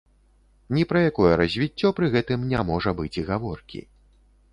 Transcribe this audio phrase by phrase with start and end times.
[0.77, 3.83] Ні пра якое развіццё пры гэтым не можа быць і гаворкі.